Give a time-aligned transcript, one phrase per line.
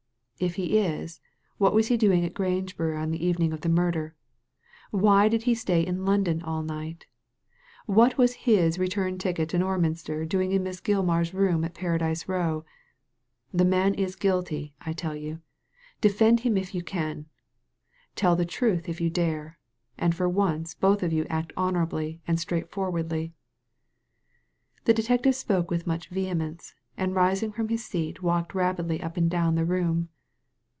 [0.41, 1.21] ^ If he is,
[1.59, 4.15] what was he doing at Grangebury on the evening of the murder?
[4.89, 7.05] Why did he stay in London all night?
[7.85, 12.65] What was his return ticket to Norminster doing in Miss Gilmar's room at Paradise Row?
[13.53, 15.41] The man is guilty, I tell you.
[16.01, 17.27] Defend him if you can.
[18.15, 19.59] Tell the truth if you dare,
[19.95, 23.35] and for once both of you act honourably and straightforwardly."
[24.85, 29.29] The detective spoke with much vehemence, and rising from his seat walked rapidly up and
[29.29, 30.09] down the room.